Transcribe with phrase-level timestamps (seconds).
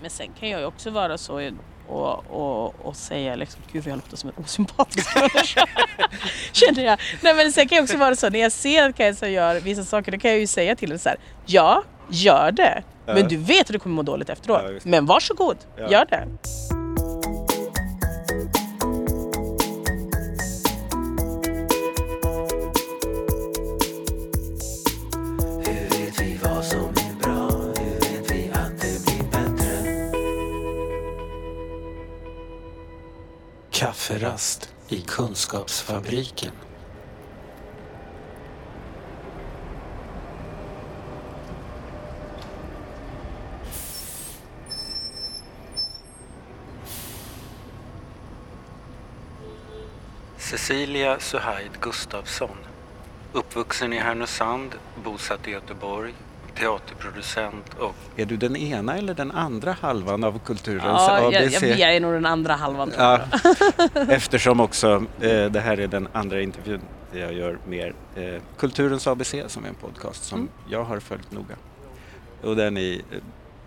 [0.00, 1.50] men sen kan jag ju också vara så
[1.88, 5.66] och, och, och säga liksom, gud vad jag låter som en osympatisk människa.
[6.52, 6.98] Känner jag.
[7.20, 9.84] Nej men sen kan jag också vara så, när jag ser att Kajsa gör vissa
[9.84, 12.82] saker, då kan jag ju säga till henne så här, ja, gör det.
[13.06, 14.62] Men du vet att du kommer må dåligt efteråt.
[14.64, 15.90] Ja, men varsågod, Ja.
[15.90, 16.28] gör det.
[34.10, 36.52] Kafferast i Kunskapsfabriken.
[50.38, 52.48] Cecilia Suhaid Gustafsson
[53.32, 54.74] Uppvuxen i Härnösand,
[55.04, 56.14] bosatt i Göteborg,
[56.60, 61.62] teaterproducent och Är du den ena eller den andra halvan av kulturens Ja, ABC?
[61.62, 63.20] jag, jag är nog den andra halvan Ja,
[64.08, 66.80] eftersom också eh, det här är den andra intervjun
[67.12, 70.50] jag gör mer eh, Kulturens ABC som är en podcast som Mm.
[70.68, 71.56] jag har följt noga.
[72.42, 73.18] Och där ni eh,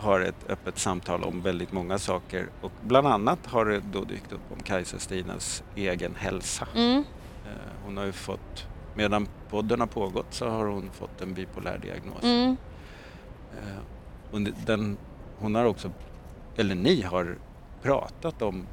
[0.05, 4.31] har ett öppet samtal om väldigt många saker och bland annat har det då dykt
[4.31, 6.67] upp om Kajsa Stinas egen hälsa.
[6.75, 6.97] Mm.
[7.45, 7.52] Eh,
[7.86, 12.23] hon har ju fått, medan podden har pågått så har hon fått en bipolär diagnos.
[12.23, 12.58] Mm.
[13.57, 14.97] Eh, och den,
[15.39, 15.91] hon har också,
[16.57, 17.37] eller ni har
[17.81, 18.65] pratat om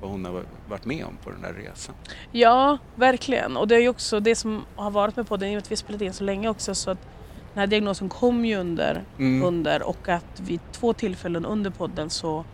[0.00, 1.94] vad hon har varit med om på den där resan.
[2.32, 3.56] Ja, verkligen.
[3.56, 5.72] Och det är ju också det som har varit med podden, i och med att
[5.72, 6.98] vi spelat in så länge också, så att
[7.52, 9.42] den här diagnosen kom ju under, Mm.
[9.44, 12.44] under och att vid två tillfällen under podden så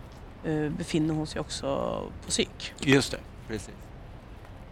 [0.45, 1.67] eh, befinner hon sig också
[2.25, 2.75] på psyk.
[2.81, 3.75] Just det, precis.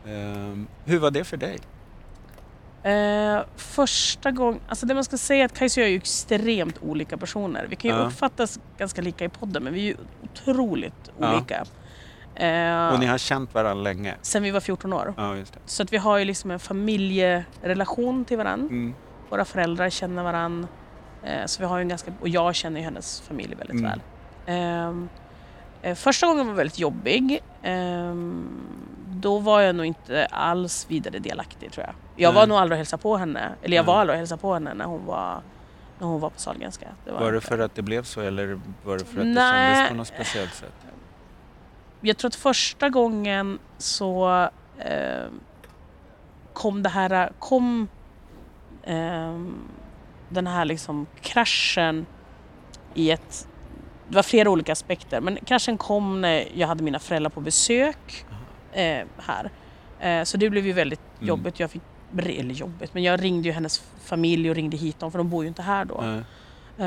[0.07, 1.59] Ehm, hur var det för dig?
[2.83, 5.97] Eh, första gången, alltså det man ska säga är att Kajsa och jag är ju
[5.97, 7.67] extremt olika personer.
[7.71, 8.03] Vi kan ju Ja.
[8.03, 11.35] uppfattas ganska lika i podden men vi är ju otroligt Ja.
[11.37, 11.65] olika.
[12.35, 14.15] Eh, Och ni har känt varandra länge?
[14.23, 15.15] Sen vi var 14 år.
[15.17, 15.59] Ja, just det.
[15.67, 18.67] Så att vi har ju liksom en familjerelation till varandra.
[18.67, 18.95] Mm.
[19.31, 20.69] Våra föräldrar känner varandra.
[21.25, 23.91] Eh, så vi har en ganska, och jag känner ju hennes familj väldigt Mm.
[23.91, 24.01] väl.
[24.47, 25.09] Ehm,
[25.83, 27.41] eh, första gången var väldigt jobbig.
[29.21, 31.95] Då var jag nog inte alls vidare delaktig tror jag.
[32.17, 32.49] Jag var Nej.
[32.49, 33.53] nog aldrig och hälsade på henne.
[33.63, 33.95] Eller jag Nej.
[33.95, 35.41] var aldrig och hälsade på henne när hon var,
[35.99, 36.89] när hon var på Sahlgrenska.
[37.05, 37.49] Det Var det inte.
[37.49, 39.75] för att det blev så eller var det för att det Nej.
[39.75, 40.73] kändes på något speciellt sätt?
[42.01, 44.43] jag tror att första gången så
[44.79, 45.27] eh,
[46.53, 47.89] kom det här, kom
[48.83, 49.39] eh,
[50.29, 52.07] den här liksom kraschen
[52.95, 53.49] i ett,
[54.09, 58.25] det var flera olika aspekter, men kraschen kom när jag hade mina föräldrar på besök
[58.79, 59.51] eh, här.
[60.01, 61.29] Eh, så det blev ju väldigt Mm.
[61.29, 61.61] jobbigt.
[61.61, 61.83] Jag fick,
[62.19, 65.45] eller jobbigt, men jag ringde ju hennes familj och ringde hit dem för de bor
[65.45, 66.01] ju inte här då.
[66.03, 66.23] Nej.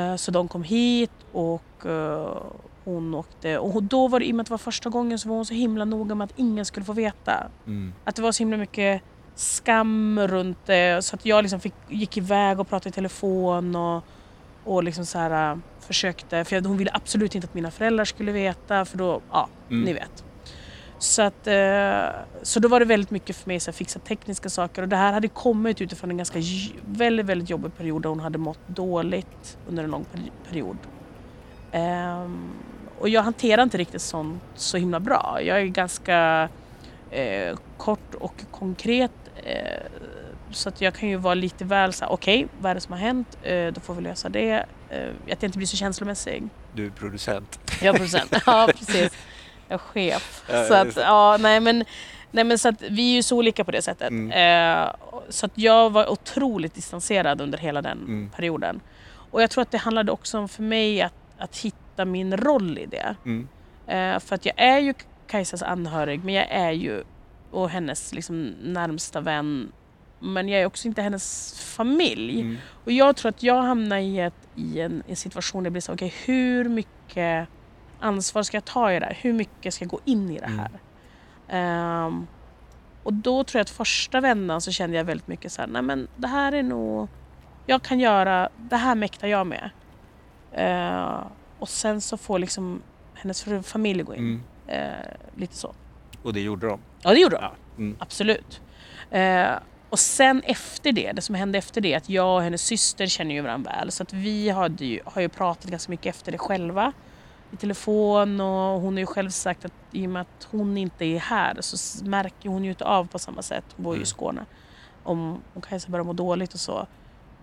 [0.02, 2.36] Eh, Så de kom hit och eh,
[2.84, 3.58] hon åkte.
[3.58, 5.46] Och då var det, i och med att det var första gången så var hon
[5.46, 7.46] så himla noga med att ingen skulle få veta.
[7.66, 7.92] Mm.
[8.04, 9.02] Att det var så himla mycket
[9.34, 11.04] skam runt det.
[11.04, 14.04] Så att jag liksom fick, gick iväg och pratade i telefon och,
[14.64, 16.44] och liksom så här, eh, försökte.
[16.44, 19.84] För jag, hon ville absolut inte att mina föräldrar skulle veta för då, ja, Mm.
[19.84, 20.24] ni vet.
[21.02, 22.08] Så, att, eh,
[22.42, 25.12] så då var det väldigt mycket för mig att fixa tekniska saker och det här
[25.12, 26.38] hade kommit utifrån en ganska
[26.86, 30.76] väldigt, väldigt jobbig period där hon hade mått dåligt under en lång peri- period.
[31.72, 32.50] Ehm,
[32.98, 35.38] och jag hanterar inte riktigt sånt så himla bra.
[35.42, 36.48] Jag är ganska
[37.10, 39.12] eh, kort och konkret
[39.44, 39.82] eh,
[40.50, 42.92] så att jag kan ju vara lite väl så här, okej, vad är det som
[42.92, 43.38] har hänt?
[43.42, 44.66] Eh, då får vi lösa det.
[44.90, 46.42] Eh, att jag inte blir så känslomässig.
[46.74, 47.60] Du är producent.
[47.82, 48.34] Jag är producent.
[48.46, 49.12] ja, precis.
[49.68, 50.42] Jag är chef.
[50.48, 51.84] Ja, så att, ja, nej men,
[52.30, 54.10] nej men så att vi är ju så olika på det sättet.
[54.10, 54.30] Mm.
[54.86, 54.94] Eh,
[55.28, 58.30] så att jag var otroligt distanserad under hela den Mm.
[58.36, 58.80] perioden.
[59.30, 62.78] Och jag tror att det handlade också om för mig att, att hitta min roll
[62.78, 63.14] i det.
[63.24, 63.48] Mm.
[63.86, 64.94] Eh, för att jag är ju
[65.26, 67.04] Kajsas anhörig, men jag är ju
[67.50, 69.72] och hennes liksom, närmsta vän.
[70.18, 72.40] Men jag är också inte hennes familj.
[72.40, 72.56] Mm.
[72.84, 75.80] Och jag tror att jag hamnar i, ett, i en, en situation där det blir
[75.80, 77.48] så, okej hur mycket
[78.02, 79.18] ansvar ska jag ta i det här?
[79.20, 80.58] Hur mycket ska jag gå in i det Mm.
[80.58, 80.70] här?
[81.48, 82.26] Ehm,
[83.02, 85.82] och då tror jag att första vändan så kände jag väldigt mycket så här, nej
[85.82, 87.08] men det här är nog,
[87.66, 89.70] jag kan göra, det här mäktar jag med.
[90.52, 91.24] Eh,
[91.58, 92.82] och sen så får liksom
[93.14, 94.20] hennes familj gå in.
[94.20, 94.42] Mm.
[94.66, 95.06] Eh,
[95.36, 95.74] lite så.
[96.22, 96.80] Och det gjorde de?
[97.02, 97.42] Ja det gjorde de.
[97.42, 97.52] Ja.
[97.76, 97.96] Mm.
[97.98, 98.60] Absolut.
[99.10, 99.50] Eh,
[99.90, 103.34] och sen efter det, det som hände efter det, att jag och hennes syster känner
[103.34, 103.90] ju varandra väl.
[103.92, 106.92] Så att vi hade ju, har ju pratat ganska mycket efter det själva.
[107.52, 111.04] I telefon och hon har ju själv sagt att i och med att hon inte
[111.04, 113.64] är här så märker hon ju inte av på samma sätt.
[113.76, 114.06] Hon bor ju i Mm.
[114.06, 114.44] Skåne.
[115.02, 116.86] Om, om Kajsa börjar må dåligt och så.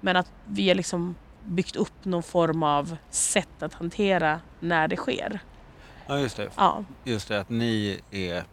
[0.01, 1.15] Men att vi är liksom
[1.45, 5.39] byggt upp någon form av sätt att hantera när det sker.
[6.07, 6.49] Ja, just det.
[6.55, 8.43] Ja, Just det, att ni är...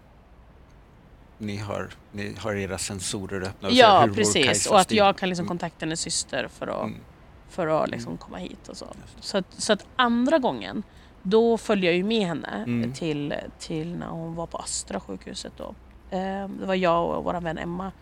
[1.39, 4.67] Ni har, ni har era sensorer öppna och ja hur precis.
[4.67, 5.49] Och att jag kan liksom Mm.
[5.49, 7.01] kontakta hennes syster för att, Mm.
[7.49, 8.87] för att liksom komma hit och så.
[9.21, 10.83] Så att, så att andra gången,
[11.29, 12.93] då följde jag ju med henne Mm.
[12.93, 15.75] till, till när hon var på Östra sjukhuset då.
[16.11, 17.93] Eh, Det var jag och vår vän Emma.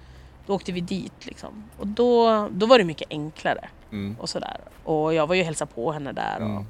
[0.47, 1.65] Då åkte vi dit liksom.
[1.79, 4.17] Och då, då var det mycket enklare Mm.
[4.21, 4.57] och sådär.
[4.85, 6.37] Och jag var ju och hälsade på henne där.
[6.37, 6.65] Och, Mm.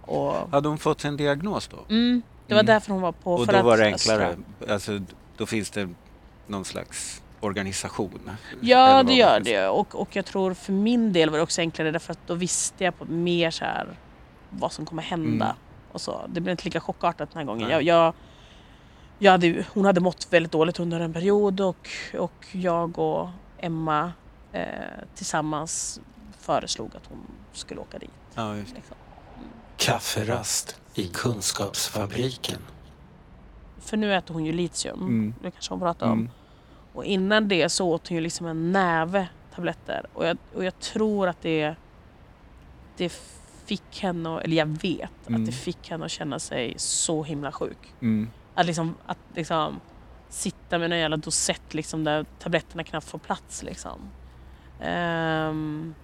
[0.00, 1.76] och, Hade hon fått sin diagnos då?
[1.94, 2.66] mm, det var Mm.
[2.66, 3.34] därför hon var på...
[3.34, 4.36] Och för då att var det enklare?
[4.68, 5.00] Alltså,
[5.36, 5.88] då finns det
[6.46, 8.30] någon slags organisation?
[8.60, 9.68] Ja, det gör det.
[9.68, 12.84] Och, och jag tror för min del var det också enklare därför att då visste
[12.84, 13.86] jag på mer så här
[14.50, 15.56] vad som kommer hända.
[15.90, 15.94] Mm.
[15.94, 16.20] Och så.
[16.28, 17.70] Det blev inte lika chockartat den här gången.
[17.70, 18.14] Jag, jag,
[19.18, 21.88] jag hade, hon hade mått väldigt dåligt under en period och,
[22.18, 23.28] och jag och
[23.58, 24.12] Emma
[24.52, 24.64] eh,
[25.14, 26.00] tillsammans
[26.38, 27.18] föreslog att hon
[27.52, 28.10] skulle åka dit.
[28.34, 28.52] Ja.
[28.54, 28.96] Liksom.
[29.76, 32.58] Kafferast i Kunskapsfabriken.
[33.80, 35.34] För nu äter hon ju litium, Mm.
[35.42, 36.18] det kanske hon pratade om.
[36.18, 36.30] Mm.
[36.92, 40.06] Och innan det så åt hon ju liksom en näve tabletter.
[40.12, 41.74] Och jag, och jag tror att det,
[42.96, 43.12] det
[43.70, 45.40] fick henne, eller jag vet Mm.
[45.40, 47.94] att det fick henne att känna sig så himla sjuk.
[48.02, 48.30] Mm.
[48.54, 49.80] Att liksom, att liksom
[50.28, 54.00] sitta med en jävla dosett liksom där tabletterna knappt får plats liksom.
[54.80, 55.94] Ehm,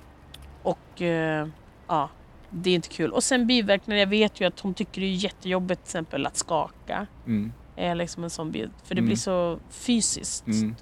[0.62, 1.48] och eh,
[1.86, 2.08] ja,
[2.50, 3.12] det är inte kul.
[3.12, 6.36] Och sen biverkningar, jag vet ju att hon tycker det är jättejobbigt till exempel att
[6.36, 7.06] skaka.
[7.26, 7.52] Mm.
[7.76, 9.06] Är liksom en sån bild, för det Mm.
[9.06, 10.46] blir så fysiskt.
[10.46, 10.74] Mm.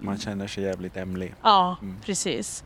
[0.00, 1.34] Man känner sig jävligt ämlig.
[1.42, 1.96] Ja, Mm.
[2.04, 2.64] precis.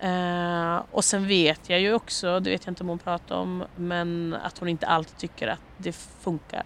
[0.00, 3.64] Eh, och sen vet jag ju också, det vet jag inte om hon pratar om,
[3.76, 6.62] men att hon inte alltid tycker att det funkar.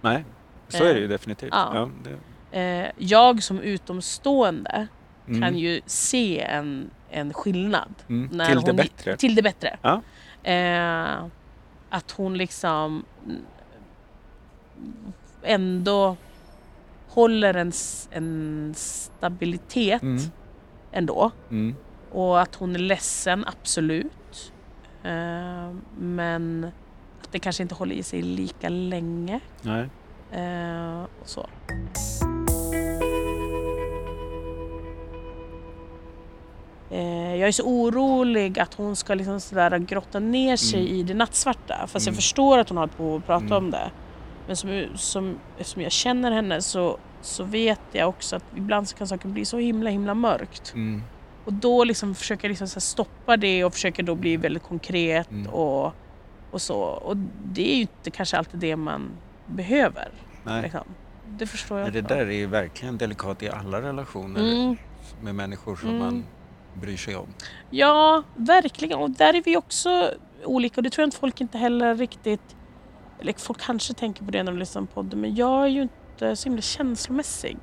[0.00, 0.24] Nej,
[0.68, 1.50] så är det ju definitivt.
[1.52, 1.70] ja.
[1.74, 2.18] Ja, det,
[2.52, 4.86] Eh, jag som utomstående
[5.28, 5.40] mm.
[5.42, 7.94] kan ju se en, en skillnad.
[8.08, 8.28] mm.
[8.32, 9.16] när Till det hon- bättre.
[9.16, 9.78] Till det bättre.
[10.42, 11.24] Eh,
[11.90, 13.04] att hon liksom
[15.42, 16.16] ändå
[17.08, 17.72] håller en,
[18.10, 20.22] en stabilitet Mm.
[20.92, 21.30] ändå.
[21.50, 21.76] Mm.
[22.12, 24.52] Och att hon är ledsen, absolut.
[25.02, 26.70] Eh, men
[27.22, 29.40] att det kanske inte håller i sig lika länge.
[29.62, 29.88] Nej.
[30.32, 31.46] Eh, och så.
[36.90, 40.94] Eh, jag är så orolig att hon ska liksom sådär grotta ner sig Mm.
[40.94, 41.86] i det nattsvarta.
[41.86, 42.16] Fast jag Mm.
[42.16, 43.56] förstår att hon har av att prata Mm.
[43.56, 43.90] om det.
[44.46, 48.96] Men som, som, eftersom jag känner henne så, så vet jag också att ibland så
[48.96, 50.74] kan saker bli så himla himla mörkt.
[51.48, 55.46] Och då liksom försöker liksom så stoppa det och försöker då bli väldigt konkret Mm.
[55.52, 55.92] och,
[56.50, 56.78] och så.
[56.80, 59.10] Och det är ju inte kanske alltid det man
[59.46, 60.08] behöver.
[60.44, 60.62] Nej.
[60.62, 60.84] Liksom.
[61.28, 61.84] Det förstår jag.
[61.92, 64.76] Nej, det där är ju verkligen delikat i alla relationer Mm.
[65.22, 66.00] med människor som Mm.
[66.00, 66.24] man
[66.74, 67.26] bryr sig om.
[67.70, 68.98] Ja, verkligen.
[68.98, 70.10] Och där är vi också
[70.44, 70.74] olika.
[70.76, 72.56] Och det tror jag inte folk inte heller riktigt...
[73.20, 75.20] Eller folk kanske tänker på det när de lyssnar på podden.
[75.20, 77.56] Men jag är ju inte så himla känslomässig.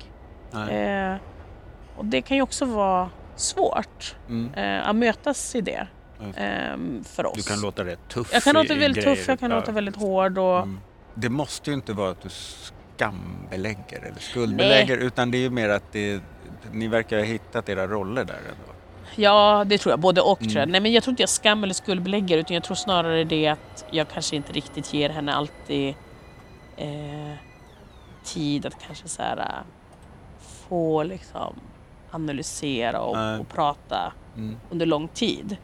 [0.52, 0.76] Nej.
[0.76, 1.16] Eh,
[1.96, 4.54] och det kan ju också vara svårt Mm.
[4.54, 5.86] eh, att mötas i det.
[6.36, 7.34] Eh, för oss.
[7.36, 9.16] Du kan låta rätt tuff jag kan låta väldigt grejer.
[9.16, 9.56] tuff, jag kan Ja.
[9.56, 10.38] låta väldigt hård.
[10.38, 10.80] Och, Mm.
[11.14, 12.28] Det måste ju inte vara att du
[12.96, 16.20] skambelägger eller skuldbelägger utan det är ju mer att det,
[16.72, 18.72] ni verkar ha hittat era roller där ändå.
[19.14, 20.00] Ja, det tror jag.
[20.00, 20.50] Både och Mm.
[20.52, 20.68] tror jag.
[20.68, 23.84] Nej, men jag tror inte jag skam eller skuldbelägger utan jag tror snarare det att
[23.90, 25.94] jag kanske inte riktigt ger henne alltid
[26.76, 27.32] eh,
[28.24, 29.44] tid att kanske så här, äh,
[30.68, 31.60] få liksom
[32.16, 34.56] analysera och, och prata Mm.
[34.70, 35.56] under lång tid.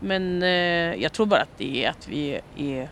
[0.00, 0.48] Men eh,
[1.02, 2.88] jag tror bara att det är att vi är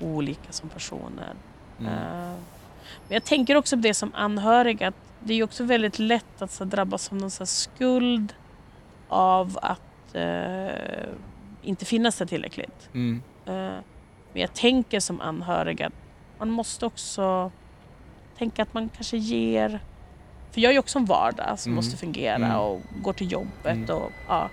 [0.00, 1.34] olika som personer.
[1.80, 1.92] Mm.
[1.92, 2.34] Eh,
[3.08, 6.50] Men jag tänker också på det som anhörig att det är också väldigt lätt att
[6.50, 8.34] så, drabbas av någon så skuld
[9.08, 11.08] av att eh,
[11.62, 12.88] inte finnas där tillräckligt.
[12.94, 13.22] Mm.
[13.46, 13.52] Eh,
[14.32, 15.92] men jag tänker som anhörig att
[16.38, 17.50] man måste också
[18.38, 19.80] tänka att man kanske ger...
[20.50, 21.76] För jag är ju också en vardag som Mm.
[21.76, 22.56] måste fungera Mm.
[22.58, 23.96] och går till jobbet Mm.
[23.96, 24.50] och ja,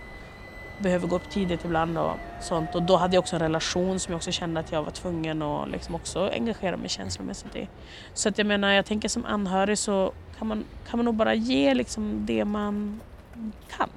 [0.77, 2.75] behöver gå upp tidigt ibland och sånt.
[2.75, 5.41] Och då hade jag också en relation som jag också kände att jag var tvungen
[5.41, 7.69] att liksom också engagera mig känslomässigt i.
[8.13, 11.33] Så att jag menar, jag tänker som anhörig så kan man, kan man nog bara
[11.33, 13.01] ge liksom det man
[13.77, 13.89] kan.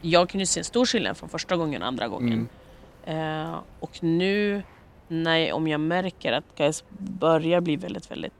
[0.00, 2.32] Jag ju se en stor skillnad från första gången och andra gången.
[2.32, 2.48] Mm.
[3.06, 4.62] Eh, och nu
[5.08, 8.32] när, om jag märker att Gais börjar bli väldigt, väldigt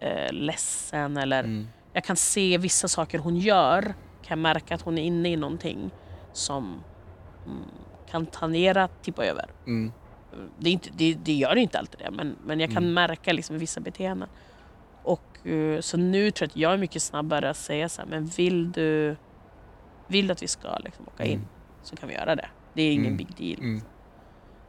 [0.00, 1.68] eh, ledsen eller Mm.
[1.92, 3.82] jag kan se vissa saker hon gör,
[4.22, 5.90] kan jag märka att hon är inne i någonting
[6.32, 6.64] som
[7.46, 7.58] mm,
[8.10, 9.50] kan tangera tippa över.
[9.66, 9.92] Mm.
[10.58, 12.94] Det, är inte, det, det gör inte alltid det, men, men jag kan Mm.
[12.94, 14.28] märka liksom vissa beteenden.
[15.02, 18.08] Och, eh, så nu tror jag att jag är mycket snabbare att säga så här,
[18.08, 19.16] men vill du,
[20.06, 21.48] vill du att vi ska liksom åka in Mm.
[21.82, 22.48] så kan vi göra det.
[22.74, 23.16] Det är ingen Mm.
[23.16, 23.60] big deal.
[23.60, 23.82] Mm.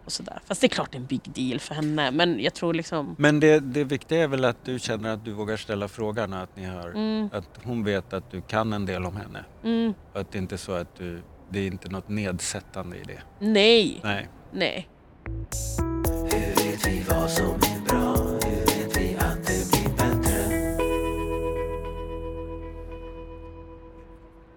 [0.06, 0.40] Och så där.
[0.46, 2.12] Fast det är klart det är en big deal för henne.
[2.12, 3.16] Men jag tror liksom...
[3.20, 6.56] Men det, det viktiga är väl att du känner att du vågar ställa frågan att,
[6.56, 9.46] ni har, Mm, att hon vet att du kan en del om henne.
[9.64, 13.04] mm, Och att det inte är så att du, det är inte något nedsättande i
[13.04, 13.22] det.
[13.40, 14.28] nej, Nej.
[14.52, 14.88] nej.
[16.32, 17.83] Hur vet vi vad som är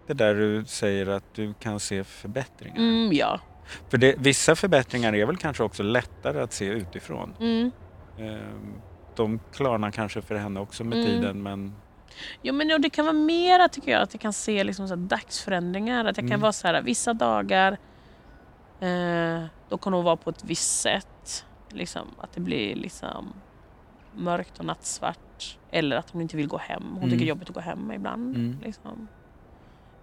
[0.07, 2.77] Det där du säger att du kan se förbättringar.
[2.77, 3.41] Mm, ja.
[3.89, 7.35] För det, vissa förbättringar är väl kanske också lättare att se utifrån.
[7.41, 7.71] Mm.
[8.19, 8.73] Ehm,
[9.17, 11.07] De klarnar kanske för henne också med Mm.
[11.11, 11.75] tiden men
[12.43, 16.01] Jo, men det kan vara mera tycker jag, att jag kan se liksom så dagsförändringar.
[16.05, 16.41] Att jag kan Mm.
[16.41, 17.73] vara så här, vissa dagar,
[18.81, 21.45] eh, då kan hon vara på ett visst sätt.
[21.71, 23.33] Liksom, att det blir liksom
[24.15, 25.59] mörkt och nattsvart.
[25.71, 26.83] Eller att hon inte vill gå hem.
[26.83, 27.19] Hon tycker Mm.
[27.19, 28.37] det är jobbigt att gå hem ibland.
[28.37, 28.59] Mm.
[28.63, 29.09] Liksom.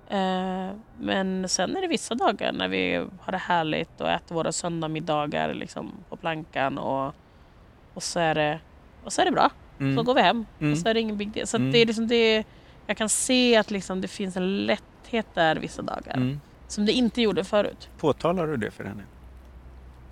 [0.09, 0.69] Eh,
[0.99, 5.53] men sen är det vissa dagar när vi har det härligt och äter våra söndagsmiddagar
[5.53, 6.77] liksom, på plankan.
[6.77, 7.13] Och,
[7.93, 8.59] och, så är det,
[9.03, 9.49] och så är det bra.
[9.79, 9.97] mm.
[9.97, 10.71] Så går vi hem Mm.
[10.71, 11.47] och så är det ingen big deal.
[11.47, 11.71] Så Mm.
[11.71, 12.43] det är liksom det,
[12.87, 16.13] jag kan se att liksom det finns en lätthet där vissa dagar.
[16.17, 16.41] Mm.
[16.67, 17.89] Som det inte gjorde förut.
[17.97, 19.03] Påtalar du det för henne?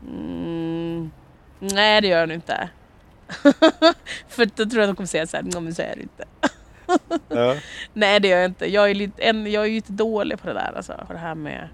[0.08, 1.12] Mm,
[1.60, 2.70] nej det gör jag inte.
[4.28, 6.24] För då tror jag att de kommer säga såhär, nej men så är det inte.
[7.28, 7.56] Ja.
[7.94, 8.66] Nej det gör jag inte.
[8.66, 10.94] Jag är, lite, en, jag är ju lite dålig på det där alltså.
[11.08, 11.70] På det här med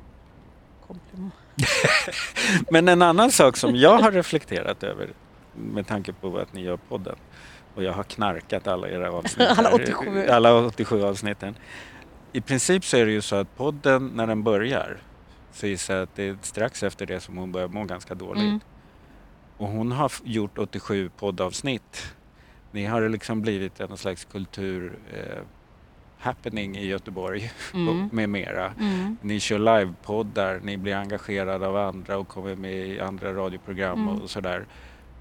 [0.88, 1.32] komplimang.
[2.72, 5.10] Men en annan sak som jag har reflekterat över
[5.54, 7.16] med tanke på att ni gör podden
[7.76, 9.48] och jag har knarkat alla era avsnitt.
[9.58, 10.28] Alla här, 87.
[10.28, 11.56] Alla 87 avsnitten.
[12.34, 14.98] I princip så är det ju så att podden när den börjar
[15.52, 18.44] så gissar jag att det är strax efter det som hon börjar må ganska dåligt.
[18.44, 18.60] Mm.
[19.58, 22.14] Och hon har gjort 87 poddavsnitt.
[22.72, 25.42] Ni har liksom blivit en slags kultur eh,
[26.18, 28.10] happening i Göteborg Mm.
[28.14, 28.74] med mera.
[28.80, 29.18] Mm.
[29.22, 34.22] Ni kör livepoddar, ni blir engagerade av andra och kommer med i andra radioprogram Mm.
[34.22, 34.66] och sådär.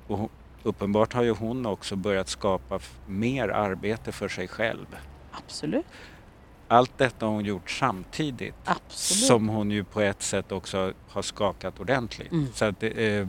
[0.06, 0.30] Och
[0.62, 4.86] uppenbart har ju hon också börjat skapa mer arbete för sig själv.
[5.32, 5.86] Absolut.
[6.68, 9.26] Allt detta har hon gjort samtidigt Absolut.
[9.26, 12.32] som hon ju på ett sätt också har skakat ordentligt.
[12.32, 12.46] Mm.
[12.54, 13.26] Så att eh,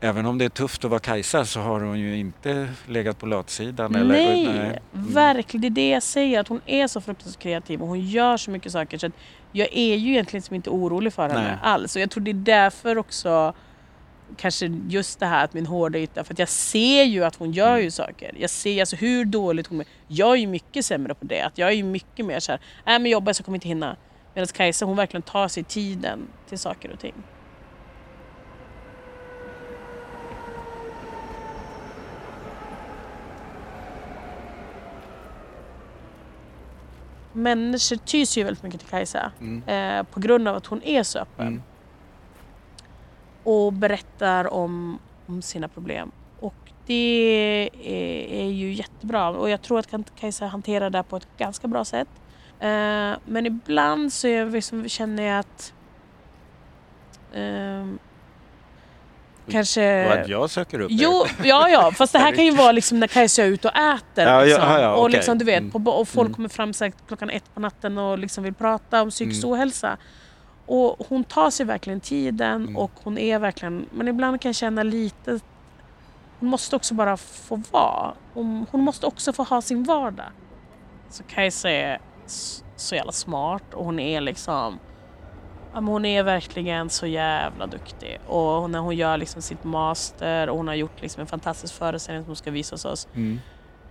[0.00, 3.26] Även om det är tufft att vara Kajsa så har hon ju inte legat på
[3.26, 3.94] latsidan.
[3.94, 5.60] Eller, Nej, verkligen.
[5.60, 6.40] Det är det jag säger.
[6.40, 8.98] Att hon är så fruktansvärt kreativ och hon gör så mycket saker.
[8.98, 9.12] Så att
[9.52, 11.56] jag är ju egentligen liksom inte orolig för henne Nej.
[11.62, 11.96] alls.
[11.96, 13.54] Och jag tror det är därför också
[14.36, 16.24] kanske just det här att min hårda yta.
[16.24, 17.82] För att jag ser ju att hon gör Mm.
[17.84, 18.34] ju saker.
[18.38, 19.86] Jag ser alltså hur dåligt hon är.
[20.08, 21.42] Jag är ju mycket sämre på det.
[21.42, 23.68] Att jag är ju mycket mer så här, nej men jobbar så kommer jag inte
[23.68, 23.96] hinna.
[24.34, 27.14] Medan Kajsa hon verkligen tar sig tiden till saker och ting.
[37.38, 39.32] Människor tyr ju väldigt mycket till Kajsa.
[39.40, 39.62] Mm.
[39.68, 41.46] Eh, på grund av att hon är så öppen.
[41.46, 41.62] Mm.
[43.42, 46.10] Och berättar om, om sina problem.
[46.40, 46.54] Och
[46.86, 49.28] det är, är ju jättebra.
[49.28, 52.08] Och jag tror att Kajsa hanterar det på ett ganska bra sätt.
[52.60, 55.74] Eh, men ibland så är jag liksom, känner jag att
[57.34, 57.98] ehm,
[59.52, 60.12] kanske...
[60.22, 60.88] Att jag söker upp.
[60.90, 63.76] Jo, ja, ja, fast det här kan ju vara liksom när Kajsa är ute och
[63.76, 64.24] äter.
[64.26, 64.62] Ja, liksom.
[64.62, 65.84] ja, ja, och liksom, du vet, Mm.
[65.84, 66.34] på, och folk Mm.
[66.34, 69.54] kommer fram säkert klockan ett på natten och liksom vill prata om psykisk Mm.
[69.54, 69.96] ohälsa.
[70.66, 72.76] Och hon tar sig verkligen tiden Mm.
[72.76, 73.86] och hon är verkligen...
[73.92, 75.40] Men ibland kan jag känna lite...
[76.40, 78.12] Hon måste också bara få vara.
[78.34, 80.26] Hon, hon måste också få ha sin vardag.
[81.10, 81.98] Så Kajsa är
[82.76, 84.78] så jävla smart och hon är liksom...
[85.74, 88.18] Ja, men hon är verkligen så jävla duktig.
[88.26, 92.22] Och när hon gör liksom sitt master och hon har gjort liksom en fantastisk föreställning
[92.24, 93.08] som hon ska visa hos oss.
[93.14, 93.40] Mm.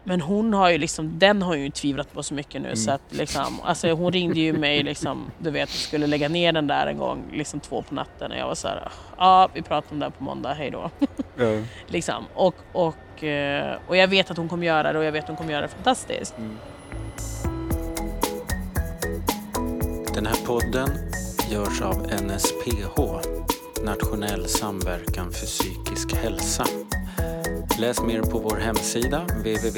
[0.04, 2.96] Men hon har ju liksom, den har ju tvivlat på så mycket nu så Mm.
[2.96, 6.88] att liksom, alltså hon ringde ju mig liksom, du vet, skulle lägga ner den där
[6.88, 10.00] en gång, liksom två på natten och jag var så här, ja vi pratar om
[10.00, 10.90] det här på måndag, hej då.
[11.40, 11.62] Ja.
[11.88, 12.26] liksom.
[12.34, 15.28] och, och, eh, och jag vet att hon kommer göra det och jag vet att
[15.30, 16.36] hon kommer göra det fantastiskt.
[20.14, 20.90] Den här podden
[21.52, 23.02] görs av NSPH,
[23.84, 26.66] Nationell samverkan för psykisk hälsa.
[27.80, 29.78] Läs mer på vår hemsida www.nsph.se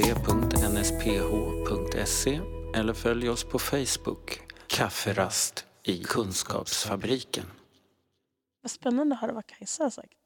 [2.76, 7.46] eller följ oss på Facebook, Kafferast i Kunskapsfabriken.
[8.62, 10.19] Vad spännande att höra vad Kajsa har sagt.